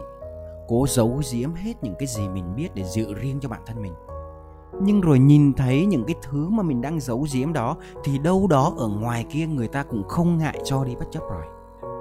cố 0.68 0.86
giấu 0.88 1.22
giếm 1.34 1.54
hết 1.54 1.84
những 1.84 1.96
cái 2.00 2.08
gì 2.08 2.30
mình 2.30 2.56
biết 2.56 2.70
để 2.76 2.84
giữ 2.84 3.14
riêng 3.14 3.40
cho 3.40 3.50
bản 3.50 3.62
thân 3.66 3.82
mình. 3.82 3.94
Nhưng 4.82 5.02
rồi 5.02 5.20
nhìn 5.20 5.54
thấy 5.54 5.86
những 5.86 6.04
cái 6.04 6.16
thứ 6.22 6.50
mà 6.50 6.64
mình 6.64 6.82
đang 6.82 7.00
giấu 7.00 7.26
giếm 7.34 7.54
đó, 7.54 7.78
thì 8.04 8.18
đâu 8.20 8.48
đó 8.48 8.74
ở 8.78 8.88
ngoài 8.88 9.26
kia 9.30 9.48
người 9.48 9.68
ta 9.68 9.84
cũng 9.84 10.04
không 10.08 10.38
ngại 10.38 10.60
cho 10.64 10.84
đi 10.84 10.96
bất 10.96 11.06
chấp 11.12 11.24
rồi. 11.30 11.44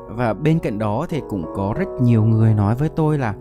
Và 0.09 0.35
bên 0.35 0.59
cạnh 0.59 0.79
đó 0.79 1.07
thì 1.09 1.23
cũng 1.29 1.45
có 1.57 1.75
rất 1.79 1.89
nhiều 2.01 2.25
người 2.25 2.55
nói 2.55 2.75
với 2.75 2.89
tôi 2.89 3.19
là 3.19 3.35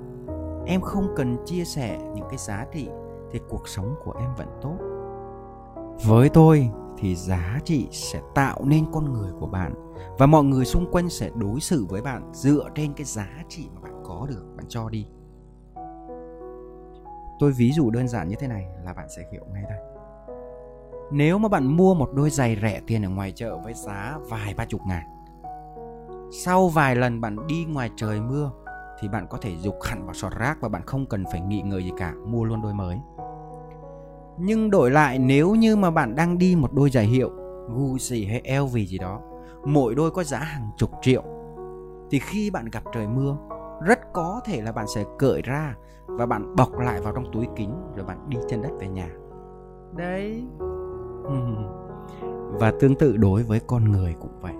em 0.65 0.81
không 0.81 1.07
cần 1.15 1.38
chia 1.45 1.65
sẻ 1.65 2.00
những 2.15 2.25
cái 2.29 2.38
giá 2.38 2.65
trị 2.71 2.89
thì 3.31 3.39
cuộc 3.50 3.67
sống 3.67 3.95
của 4.03 4.13
em 4.19 4.29
vẫn 4.38 4.47
tốt. 4.62 4.77
Với 6.06 6.29
tôi 6.29 6.69
thì 6.97 7.15
giá 7.15 7.59
trị 7.63 7.88
sẽ 7.91 8.21
tạo 8.35 8.62
nên 8.65 8.85
con 8.94 9.13
người 9.13 9.31
của 9.39 9.47
bạn 9.47 9.73
và 10.17 10.25
mọi 10.25 10.44
người 10.44 10.65
xung 10.65 10.91
quanh 10.91 11.09
sẽ 11.09 11.29
đối 11.35 11.59
xử 11.59 11.85
với 11.89 12.01
bạn 12.01 12.33
dựa 12.33 12.69
trên 12.75 12.94
cái 12.94 13.06
giá 13.06 13.29
trị 13.50 13.69
mà 13.75 13.81
bạn 13.81 14.03
có 14.06 14.25
được. 14.29 14.45
Bạn 14.57 14.65
cho 14.69 14.89
đi. 14.89 15.07
Tôi 17.39 17.51
ví 17.51 17.72
dụ 17.72 17.89
đơn 17.89 18.07
giản 18.07 18.27
như 18.27 18.36
thế 18.39 18.48
này 18.48 18.65
là 18.84 18.93
bạn 18.93 19.07
sẽ 19.15 19.24
hiểu 19.31 19.45
ngay 19.53 19.63
đây. 19.69 19.79
Nếu 21.12 21.38
mà 21.38 21.50
bạn 21.50 21.77
mua 21.77 21.93
một 21.93 22.10
đôi 22.13 22.29
giày 22.29 22.57
rẻ 22.62 22.81
tiền 22.88 23.05
ở 23.05 23.10
ngoài 23.10 23.31
chợ 23.31 23.57
với 23.63 23.74
giá 23.74 24.17
vài 24.29 24.53
ba 24.53 24.65
chục 24.65 24.81
ngàn, 24.88 25.03
sau 26.43 26.67
vài 26.67 26.95
lần 26.95 27.22
bạn 27.22 27.48
đi 27.48 27.65
ngoài 27.65 27.89
trời 27.95 28.22
mưa 28.22 28.51
thì 29.00 29.08
bạn 29.08 29.28
có 29.30 29.38
thể 29.42 29.56
dục 29.58 29.75
hẳn 29.84 30.06
vào 30.06 30.14
sọt 30.14 30.34
rác 30.40 30.62
và 30.62 30.70
bạn 30.70 30.82
không 30.86 31.06
cần 31.06 31.24
phải 31.32 31.42
nghĩ 31.42 31.62
ngợi 31.62 31.84
gì 31.84 31.92
cả 31.98 32.14
mua 32.25 32.44
luôn 32.44 32.62
đôi 32.62 32.74
mới. 32.74 33.00
Nhưng 34.38 34.72
đổi 34.72 34.92
lại 34.92 35.20
nếu 35.20 35.56
như 35.56 35.75
mà 35.75 35.92
bạn 35.92 36.16
đang 36.16 36.38
đi 36.38 36.56
một 36.56 36.74
đôi 36.74 36.90
giày 36.90 37.06
hiệu 37.06 37.30
Gucci 37.70 38.25
hay 38.25 38.60
LV 38.60 38.75
gì 38.75 38.98
đó 38.98 39.22
mỗi 39.66 39.96
đôi 39.96 40.12
có 40.12 40.24
giá 40.24 40.40
hàng 40.40 40.70
chục 40.78 40.92
triệu 41.02 41.24
thì 42.12 42.20
khi 42.20 42.50
bạn 42.50 42.66
gặp 42.72 42.84
trời 42.94 43.08
mưa 43.08 43.38
rất 43.86 44.00
có 44.14 44.42
thể 44.46 44.62
là 44.62 44.72
bạn 44.72 44.86
sẽ 44.96 45.04
cởi 45.18 45.42
ra 45.42 45.75
và 46.06 46.25
bạn 46.25 46.56
bọc 46.56 46.80
lại 46.80 47.02
vào 47.02 47.14
trong 47.14 47.32
túi 47.34 47.48
kính 47.56 47.74
rồi 47.96 48.06
bạn 48.06 48.30
đi 48.30 48.38
chân 48.50 48.62
đất 48.62 48.72
về 48.80 48.88
nhà. 48.88 49.10
Đấy. 49.96 50.44
Và 52.60 52.74
tương 52.80 52.96
tự 52.96 53.18
đối 53.18 53.44
với 53.44 53.60
con 53.68 53.92
người 53.92 54.16
cũng 54.20 54.40
vậy. 54.42 54.54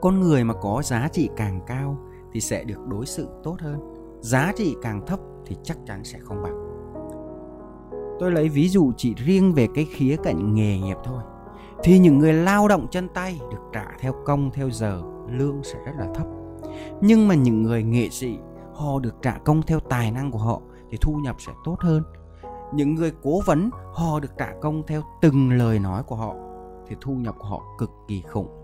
Con 0.00 0.20
người 0.20 0.44
mà 0.44 0.54
có 0.54 0.82
giá 0.84 1.08
trị 1.12 1.30
càng 1.36 1.60
cao 1.66 1.96
thì 2.34 2.40
sẽ 2.40 2.64
được 2.64 2.86
đối 2.88 3.06
xử 3.06 3.28
tốt 3.42 3.56
hơn. 3.60 3.80
Giá 4.20 4.52
trị 4.56 4.76
càng 4.82 5.06
thấp 5.06 5.20
thì 5.46 5.56
chắc 5.62 5.78
chắn 5.86 6.04
sẽ 6.04 6.18
không 6.18 6.42
bằng. 6.42 6.64
Tôi 8.20 8.32
lấy 8.32 8.48
ví 8.48 8.68
dụ 8.68 8.92
chỉ 8.96 9.14
riêng 9.14 9.52
về 9.52 9.68
cái 9.74 9.84
khía 9.84 10.16
cạnh 10.22 10.54
nghề 10.54 10.78
nghiệp 10.78 10.96
thôi. 11.04 11.22
Thì 11.82 11.98
những 11.98 12.18
người 12.18 12.32
lao 12.32 12.68
động 12.68 12.86
chân 12.90 13.08
tay 13.14 13.40
được 13.50 13.58
trả 13.72 13.86
theo 14.00 14.14
công, 14.24 14.50
theo 14.50 14.70
giờ, 14.70 15.02
lương 15.28 15.62
sẽ 15.62 15.78
rất 15.86 15.92
là 15.98 16.06
thấp. 16.14 16.26
Nhưng 17.00 17.28
mà 17.28 17.34
những 17.34 17.62
người 17.62 17.82
nghệ 17.82 18.08
sĩ, 18.08 18.38
họ 18.74 18.98
được 18.98 19.14
trả 19.22 19.38
công 19.44 19.62
theo 19.62 19.80
tài 19.80 20.10
năng 20.10 20.30
của 20.30 20.38
họ 20.38 20.60
thì 20.90 20.98
thu 21.00 21.12
nhập 21.12 21.36
sẽ 21.38 21.52
tốt 21.64 21.76
hơn. 21.80 22.02
Những 22.74 22.94
người 22.94 23.12
cố 23.22 23.40
vấn, 23.46 23.70
họ 23.92 24.20
được 24.20 24.32
trả 24.38 24.52
công 24.60 24.82
theo 24.86 25.02
từng 25.22 25.52
lời 25.52 25.78
nói 25.78 26.02
của 26.02 26.16
họ 26.16 26.34
thì 26.86 26.96
thu 27.00 27.12
nhập 27.12 27.34
của 27.38 27.46
họ 27.46 27.62
cực 27.78 27.90
kỳ 28.08 28.20
khủng 28.20 28.63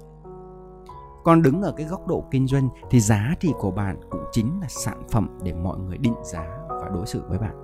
còn 1.25 1.43
đứng 1.43 1.63
ở 1.63 1.73
cái 1.73 1.87
góc 1.87 2.07
độ 2.07 2.25
kinh 2.31 2.47
doanh 2.47 2.69
thì 2.91 3.01
giá 3.01 3.35
trị 3.41 3.53
của 3.59 3.71
bạn 3.71 3.97
cũng 4.11 4.25
chính 4.33 4.61
là 4.61 4.67
sản 4.69 5.03
phẩm 5.11 5.39
để 5.43 5.53
mọi 5.53 5.79
người 5.79 5.99
định 5.99 6.15
giá 6.25 6.47
và 6.69 6.89
đối 6.95 7.07
xử 7.07 7.23
với 7.29 7.39
bạn. 7.39 7.55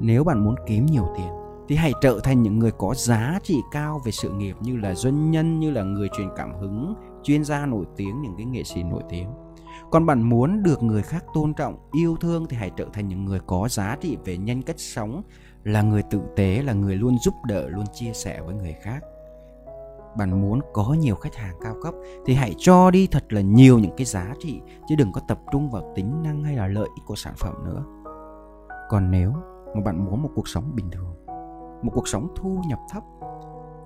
Nếu 0.00 0.24
bạn 0.24 0.44
muốn 0.44 0.54
kiếm 0.66 0.86
nhiều 0.86 1.06
tiền 1.16 1.28
thì 1.68 1.76
hãy 1.76 1.92
trở 2.00 2.20
thành 2.24 2.42
những 2.42 2.58
người 2.58 2.70
có 2.78 2.94
giá 2.94 3.38
trị 3.42 3.56
cao 3.70 4.00
về 4.04 4.12
sự 4.12 4.30
nghiệp 4.30 4.56
như 4.60 4.76
là 4.76 4.94
doanh 4.94 5.30
nhân, 5.30 5.60
như 5.60 5.70
là 5.70 5.82
người 5.82 6.08
truyền 6.16 6.28
cảm 6.36 6.54
hứng, 6.60 6.94
chuyên 7.22 7.44
gia 7.44 7.66
nổi 7.66 7.84
tiếng, 7.96 8.22
những 8.22 8.34
cái 8.36 8.46
nghệ 8.46 8.62
sĩ 8.62 8.82
nổi 8.82 9.02
tiếng. 9.08 9.28
Còn 9.90 10.06
bạn 10.06 10.22
muốn 10.22 10.62
được 10.62 10.82
người 10.82 11.02
khác 11.02 11.24
tôn 11.34 11.54
trọng, 11.54 11.76
yêu 11.92 12.16
thương 12.20 12.46
thì 12.46 12.56
hãy 12.56 12.70
trở 12.76 12.86
thành 12.92 13.08
những 13.08 13.24
người 13.24 13.40
có 13.46 13.68
giá 13.68 13.96
trị 14.00 14.16
về 14.24 14.36
nhân 14.36 14.62
cách 14.62 14.78
sống, 14.78 15.22
là 15.64 15.82
người 15.82 16.02
tử 16.10 16.20
tế, 16.36 16.62
là 16.62 16.72
người 16.72 16.96
luôn 16.96 17.18
giúp 17.18 17.34
đỡ, 17.46 17.68
luôn 17.68 17.84
chia 17.94 18.12
sẻ 18.12 18.40
với 18.40 18.54
người 18.54 18.74
khác 18.82 19.00
bạn 20.18 20.40
muốn 20.40 20.60
có 20.72 20.96
nhiều 20.98 21.14
khách 21.14 21.34
hàng 21.34 21.54
cao 21.60 21.74
cấp 21.82 21.94
thì 22.26 22.34
hãy 22.34 22.54
cho 22.58 22.90
đi 22.90 23.08
thật 23.10 23.32
là 23.32 23.40
nhiều 23.40 23.78
những 23.78 23.96
cái 23.96 24.04
giá 24.04 24.34
trị, 24.38 24.60
chứ 24.88 24.94
đừng 24.96 25.12
có 25.12 25.20
tập 25.28 25.38
trung 25.52 25.70
vào 25.70 25.92
tính 25.96 26.22
năng 26.22 26.44
hay 26.44 26.56
là 26.56 26.66
lợi 26.66 26.88
ích 26.94 27.04
của 27.06 27.14
sản 27.14 27.34
phẩm 27.36 27.54
nữa. 27.64 27.84
Còn 28.88 29.10
nếu 29.10 29.32
mà 29.74 29.80
bạn 29.84 30.04
muốn 30.04 30.22
một 30.22 30.30
cuộc 30.34 30.48
sống 30.48 30.72
bình 30.74 30.90
thường, 30.90 31.14
một 31.82 31.90
cuộc 31.94 32.08
sống 32.08 32.28
thu 32.36 32.62
nhập 32.68 32.78
thấp 32.90 33.02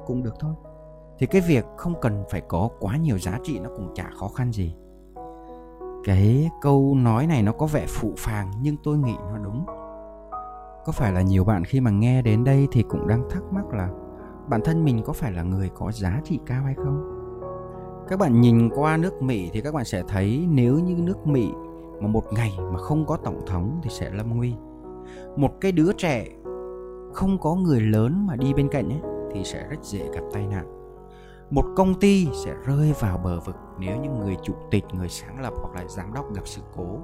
cũng 0.07 0.23
được 0.23 0.35
thôi, 0.41 0.55
thì 1.19 1.27
cái 1.27 1.41
việc 1.41 1.65
không 1.77 1.95
cần 2.01 2.25
phải 2.31 2.41
có 2.41 2.69
quá 2.81 2.97
nhiều 2.97 3.19
giá 3.19 3.39
trị 3.43 3.59
nó 3.59 3.71
cũng 3.77 3.95
chả 3.95 4.11
khó 4.17 4.29
khăn 4.29 4.53
gì. 4.53 4.75
Cái 6.05 6.51
câu 6.61 6.95
nói 6.95 7.27
này 7.27 7.43
nó 7.43 7.53
có 7.53 7.67
vẻ 7.67 7.87
phụ 7.89 8.13
phàng 8.19 8.51
nhưng 8.63 8.77
tôi 8.85 8.99
nghĩ 8.99 9.15
nó 9.33 9.39
đúng. 9.39 9.67
Có 10.85 10.93
phải 10.93 11.13
là 11.13 11.23
nhiều 11.23 11.45
bạn 11.45 11.65
khi 11.65 11.81
mà 11.81 11.91
nghe 11.91 12.23
đến 12.23 12.45
đây 12.45 12.69
thì 12.73 12.83
cũng 12.83 13.09
đang 13.09 13.31
thắc 13.31 13.43
mắc 13.53 13.65
là 13.67 13.89
bản 14.49 14.61
thân 14.65 14.85
mình 14.85 15.03
có 15.05 15.13
phải 15.13 15.33
là 15.33 15.43
người 15.43 15.71
có 15.75 15.93
giá 15.93 16.21
trị 16.25 16.39
cao 16.47 16.65
hay 16.65 16.75
không? 16.75 17.09
Các 18.09 18.19
bạn 18.19 18.41
nhìn 18.41 18.71
qua 18.75 18.97
nước 18.97 19.23
mỹ 19.23 19.51
thì 19.53 19.61
các 19.61 19.75
bạn 19.75 19.85
sẽ 19.85 20.03
thấy 20.09 20.47
nếu 20.51 20.79
như 20.79 20.95
nước 20.95 21.27
mỹ 21.27 21.53
mà 22.01 22.09
một 22.09 22.33
ngày 22.33 22.53
mà 22.73 22.79
không 22.79 23.07
có 23.07 23.17
tổng 23.17 23.41
thống 23.47 23.81
thì 23.83 23.91
sẽ 23.91 24.11
lâm 24.11 24.37
nguy. 24.37 24.55
Một 25.37 25.61
cái 25.61 25.73
đứa 25.73 25.93
trẻ 25.93 26.27
không 27.13 27.39
có 27.41 27.55
người 27.55 27.81
lớn 27.81 28.27
mà 28.27 28.37
đi 28.37 28.55
bên 28.55 28.69
cạnh 28.69 28.89
ấy, 28.89 29.01
thì 29.33 29.45
sẽ 29.45 29.69
rất 29.71 29.83
dễ 29.83 30.09
gặp 30.13 30.23
tai 30.33 30.47
nạn. 30.47 30.67
Một 31.51 31.65
công 31.77 31.95
ty 31.95 32.29
sẽ 32.45 32.55
rơi 32.67 32.95
vào 33.01 33.19
bờ 33.19 33.41
vực 33.41 33.57
nếu 33.79 33.97
như 33.97 34.11
người 34.11 34.37
chủ 34.43 34.55
tịch 34.71 34.85
người 34.93 35.09
sáng 35.09 35.41
lập 35.41 35.53
hoặc 35.57 35.75
là 35.75 35.89
giám 35.89 36.13
đốc 36.15 36.35
gặp 36.35 36.43
sự 36.45 36.63
cố 36.77 36.99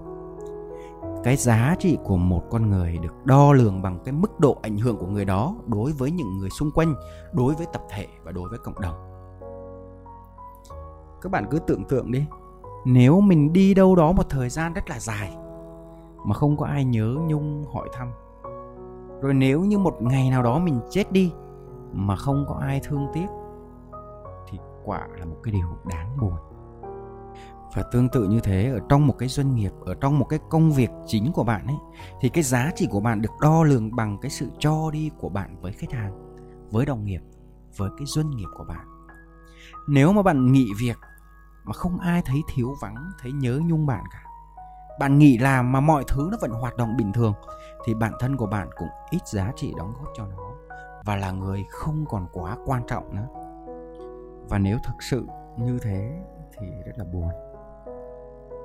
cái 1.24 1.36
giá 1.36 1.74
trị 1.78 1.98
của 2.04 2.16
một 2.16 2.42
con 2.50 2.70
người 2.70 2.98
được 2.98 3.24
đo 3.24 3.52
lường 3.52 3.82
bằng 3.82 3.98
cái 4.04 4.12
mức 4.12 4.40
độ 4.40 4.58
ảnh 4.62 4.76
hưởng 4.76 4.96
của 4.96 5.06
người 5.06 5.24
đó 5.24 5.54
đối 5.66 5.92
với 5.92 6.10
những 6.10 6.38
người 6.38 6.50
xung 6.50 6.70
quanh, 6.70 6.94
đối 7.32 7.54
với 7.54 7.66
tập 7.72 7.82
thể 7.90 8.06
và 8.24 8.32
đối 8.32 8.48
với 8.48 8.58
cộng 8.58 8.80
đồng. 8.80 8.94
Các 11.20 11.32
bạn 11.32 11.46
cứ 11.50 11.58
tưởng 11.58 11.84
tượng 11.84 12.12
đi, 12.12 12.24
nếu 12.84 13.20
mình 13.20 13.52
đi 13.52 13.74
đâu 13.74 13.96
đó 13.96 14.12
một 14.12 14.28
thời 14.30 14.48
gian 14.48 14.72
rất 14.72 14.90
là 14.90 14.98
dài 14.98 15.36
mà 16.24 16.34
không 16.34 16.56
có 16.56 16.66
ai 16.66 16.84
nhớ 16.84 17.16
nhung, 17.28 17.64
hỏi 17.74 17.88
thăm, 17.92 18.12
rồi 19.20 19.34
nếu 19.34 19.60
như 19.60 19.78
một 19.78 20.02
ngày 20.02 20.30
nào 20.30 20.42
đó 20.42 20.58
mình 20.58 20.80
chết 20.90 21.12
đi 21.12 21.32
mà 21.92 22.16
không 22.16 22.44
có 22.48 22.54
ai 22.54 22.80
thương 22.84 23.06
tiếc, 23.14 23.26
thì 24.48 24.58
quả 24.84 25.08
là 25.18 25.24
một 25.24 25.36
cái 25.42 25.52
điều 25.52 25.68
đáng 25.84 26.16
buồn 26.20 26.34
và 27.74 27.82
tương 27.82 28.08
tự 28.08 28.24
như 28.24 28.40
thế, 28.40 28.70
ở 28.70 28.80
trong 28.88 29.06
một 29.06 29.14
cái 29.18 29.28
doanh 29.28 29.54
nghiệp, 29.54 29.72
ở 29.86 29.94
trong 29.94 30.18
một 30.18 30.24
cái 30.24 30.38
công 30.50 30.72
việc 30.72 30.90
chính 31.06 31.32
của 31.32 31.44
bạn 31.44 31.66
ấy, 31.66 31.76
thì 32.20 32.28
cái 32.28 32.42
giá 32.42 32.70
trị 32.76 32.88
của 32.90 33.00
bạn 33.00 33.22
được 33.22 33.30
đo 33.40 33.64
lường 33.64 33.96
bằng 33.96 34.18
cái 34.20 34.30
sự 34.30 34.48
cho 34.58 34.90
đi 34.92 35.10
của 35.18 35.28
bạn 35.28 35.60
với 35.60 35.72
khách 35.72 35.92
hàng, 35.92 36.36
với 36.70 36.86
đồng 36.86 37.04
nghiệp, 37.04 37.20
với 37.76 37.90
cái 37.98 38.06
doanh 38.06 38.30
nghiệp 38.30 38.48
của 38.56 38.64
bạn. 38.64 38.86
Nếu 39.88 40.12
mà 40.12 40.22
bạn 40.22 40.52
nghỉ 40.52 40.66
việc 40.80 40.98
mà 41.64 41.72
không 41.72 41.98
ai 41.98 42.22
thấy 42.24 42.42
thiếu 42.54 42.74
vắng, 42.80 43.10
thấy 43.22 43.32
nhớ 43.32 43.60
nhung 43.64 43.86
bạn 43.86 44.04
cả, 44.12 44.22
bạn 45.00 45.18
nghỉ 45.18 45.38
làm 45.38 45.72
mà 45.72 45.80
mọi 45.80 46.04
thứ 46.08 46.28
nó 46.30 46.38
vẫn 46.40 46.50
hoạt 46.50 46.76
động 46.76 46.96
bình 46.96 47.12
thường, 47.12 47.34
thì 47.84 47.94
bản 47.94 48.12
thân 48.20 48.36
của 48.36 48.46
bạn 48.46 48.68
cũng 48.76 48.88
ít 49.10 49.28
giá 49.28 49.52
trị 49.56 49.74
đóng 49.76 49.92
góp 49.98 50.08
cho 50.16 50.26
nó 50.26 50.48
và 51.04 51.16
là 51.16 51.30
người 51.30 51.64
không 51.70 52.04
còn 52.08 52.26
quá 52.32 52.56
quan 52.66 52.82
trọng 52.86 53.16
nữa. 53.16 53.28
Và 54.48 54.58
nếu 54.58 54.78
thực 54.84 55.02
sự 55.10 55.26
như 55.58 55.78
thế 55.82 56.22
thì 56.58 56.66
rất 56.86 56.92
là 56.96 57.04
buồn 57.04 57.28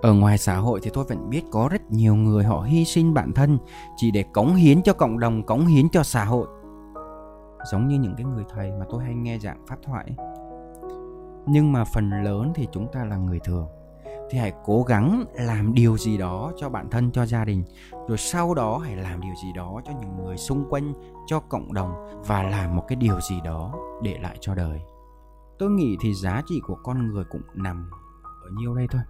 ở 0.03 0.13
ngoài 0.13 0.37
xã 0.37 0.57
hội 0.57 0.79
thì 0.83 0.91
tôi 0.93 1.03
vẫn 1.03 1.29
biết 1.29 1.43
có 1.51 1.69
rất 1.71 1.91
nhiều 1.91 2.15
người 2.15 2.43
họ 2.43 2.61
hy 2.61 2.85
sinh 2.85 3.13
bản 3.13 3.33
thân 3.33 3.57
chỉ 3.95 4.11
để 4.11 4.23
cống 4.23 4.55
hiến 4.55 4.81
cho 4.81 4.93
cộng 4.93 5.19
đồng, 5.19 5.43
cống 5.43 5.65
hiến 5.65 5.89
cho 5.89 6.03
xã 6.03 6.25
hội. 6.25 6.47
Giống 7.71 7.87
như 7.87 7.99
những 7.99 8.15
cái 8.17 8.25
người 8.25 8.43
thầy 8.49 8.71
mà 8.71 8.85
tôi 8.89 9.03
hay 9.03 9.13
nghe 9.13 9.39
giảng 9.39 9.65
pháp 9.67 9.77
thoại 9.83 10.15
nhưng 11.45 11.71
mà 11.71 11.83
phần 11.83 12.23
lớn 12.23 12.51
thì 12.55 12.67
chúng 12.71 12.87
ta 12.91 13.05
là 13.05 13.17
người 13.17 13.39
thường. 13.39 13.67
Thì 14.29 14.37
hãy 14.37 14.53
cố 14.63 14.83
gắng 14.83 15.23
làm 15.33 15.73
điều 15.73 15.97
gì 15.97 16.17
đó 16.17 16.51
cho 16.57 16.69
bản 16.69 16.89
thân, 16.89 17.11
cho 17.11 17.25
gia 17.25 17.45
đình. 17.45 17.63
Rồi 18.07 18.17
sau 18.17 18.53
đó 18.53 18.77
hãy 18.77 18.95
làm 18.95 19.21
điều 19.21 19.33
gì 19.43 19.53
đó 19.55 19.81
cho 19.85 19.93
những 20.01 20.17
người 20.17 20.37
xung 20.37 20.65
quanh, 20.69 20.93
cho 21.25 21.39
cộng 21.39 21.73
đồng 21.73 21.93
và 22.27 22.43
làm 22.43 22.75
một 22.75 22.83
cái 22.87 22.95
điều 22.95 23.21
gì 23.21 23.35
đó 23.43 23.73
để 24.01 24.17
lại 24.21 24.37
cho 24.41 24.55
đời. 24.55 24.81
Tôi 25.59 25.69
nghĩ 25.69 25.97
thì 26.01 26.13
giá 26.13 26.41
trị 26.47 26.61
của 26.67 26.77
con 26.83 27.07
người 27.07 27.23
cũng 27.31 27.41
nằm 27.53 27.89
ở 28.23 28.49
nhiêu 28.57 28.75
đây 28.75 28.87
thôi 28.91 29.01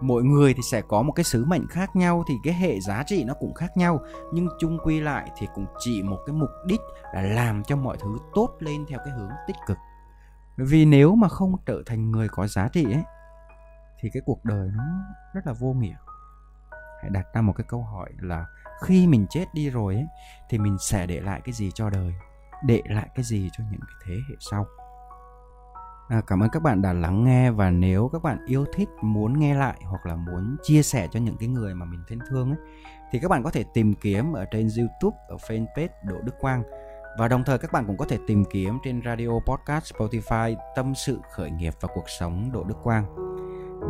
mỗi 0.00 0.24
người 0.24 0.54
thì 0.54 0.62
sẽ 0.62 0.82
có 0.88 1.02
một 1.02 1.12
cái 1.12 1.24
sứ 1.24 1.44
mệnh 1.44 1.66
khác 1.68 1.96
nhau, 1.96 2.24
thì 2.28 2.34
cái 2.44 2.54
hệ 2.54 2.80
giá 2.80 3.02
trị 3.06 3.24
nó 3.24 3.34
cũng 3.34 3.54
khác 3.54 3.76
nhau. 3.76 4.00
Nhưng 4.32 4.48
chung 4.58 4.78
quy 4.84 5.00
lại 5.00 5.30
thì 5.38 5.46
cũng 5.54 5.66
chỉ 5.78 6.02
một 6.02 6.18
cái 6.26 6.34
mục 6.34 6.50
đích 6.66 6.80
là 7.14 7.22
làm 7.22 7.64
cho 7.64 7.76
mọi 7.76 7.96
thứ 8.00 8.18
tốt 8.34 8.56
lên 8.58 8.84
theo 8.88 8.98
cái 9.04 9.14
hướng 9.18 9.30
tích 9.46 9.56
cực. 9.66 9.76
Vì 10.56 10.84
nếu 10.84 11.14
mà 11.14 11.28
không 11.28 11.56
trở 11.66 11.82
thành 11.86 12.10
người 12.10 12.28
có 12.28 12.46
giá 12.46 12.68
trị 12.68 12.84
ấy, 12.84 13.02
thì 14.00 14.10
cái 14.12 14.22
cuộc 14.26 14.44
đời 14.44 14.70
nó 14.76 14.84
rất 15.34 15.46
là 15.46 15.52
vô 15.52 15.72
nghĩa. 15.72 15.96
Hãy 17.02 17.10
đặt 17.10 17.26
ra 17.34 17.40
một 17.40 17.52
cái 17.56 17.64
câu 17.68 17.82
hỏi 17.82 18.10
là 18.20 18.46
khi 18.82 19.06
mình 19.06 19.26
chết 19.30 19.44
đi 19.54 19.70
rồi 19.70 19.94
ấy, 19.94 20.06
thì 20.50 20.58
mình 20.58 20.76
sẽ 20.80 21.06
để 21.06 21.20
lại 21.20 21.40
cái 21.44 21.52
gì 21.52 21.70
cho 21.74 21.90
đời? 21.90 22.12
Để 22.64 22.82
lại 22.84 23.08
cái 23.14 23.24
gì 23.24 23.48
cho 23.52 23.64
những 23.70 23.80
cái 23.80 23.96
thế 24.06 24.14
hệ 24.30 24.36
sau? 24.40 24.66
À, 26.08 26.22
cảm 26.26 26.42
ơn 26.42 26.50
các 26.50 26.62
bạn 26.62 26.82
đã 26.82 26.92
lắng 26.92 27.24
nghe 27.24 27.50
và 27.50 27.70
nếu 27.70 28.08
các 28.12 28.22
bạn 28.22 28.38
yêu 28.46 28.64
thích 28.72 28.88
muốn 29.02 29.38
nghe 29.38 29.54
lại 29.54 29.80
hoặc 29.84 30.06
là 30.06 30.16
muốn 30.16 30.56
chia 30.62 30.82
sẻ 30.82 31.08
cho 31.10 31.20
những 31.20 31.36
cái 31.36 31.48
người 31.48 31.74
mà 31.74 31.86
mình 31.86 32.00
thân 32.08 32.18
thương 32.30 32.50
ấy 32.50 32.58
thì 33.12 33.18
các 33.18 33.30
bạn 33.30 33.42
có 33.42 33.50
thể 33.50 33.64
tìm 33.74 33.94
kiếm 33.94 34.32
ở 34.32 34.44
trên 34.44 34.68
YouTube 34.78 35.16
ở 35.28 35.36
fanpage 35.36 35.88
Đỗ 36.04 36.20
Đức 36.24 36.34
Quang 36.40 36.62
và 37.18 37.28
đồng 37.28 37.44
thời 37.44 37.58
các 37.58 37.72
bạn 37.72 37.86
cũng 37.86 37.96
có 37.96 38.04
thể 38.04 38.18
tìm 38.26 38.44
kiếm 38.44 38.78
trên 38.84 39.02
radio 39.04 39.28
podcast 39.46 39.94
Spotify 39.94 40.56
tâm 40.76 40.94
sự 40.94 41.18
khởi 41.30 41.50
nghiệp 41.50 41.74
và 41.80 41.88
cuộc 41.94 42.08
sống 42.18 42.50
Đỗ 42.52 42.64
Đức 42.64 42.76
Quang. 42.82 43.04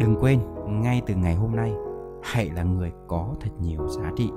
Đừng 0.00 0.16
quên 0.20 0.40
ngay 0.66 1.02
từ 1.06 1.14
ngày 1.14 1.34
hôm 1.34 1.56
nay 1.56 1.72
hãy 2.22 2.50
là 2.50 2.62
người 2.62 2.92
có 3.08 3.34
thật 3.40 3.50
nhiều 3.60 3.88
giá 3.88 4.10
trị. 4.16 4.30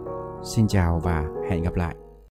Xin 0.44 0.68
chào 0.68 1.00
và 1.00 1.26
hẹn 1.50 1.64
gặp 1.64 1.76
lại. 1.76 2.07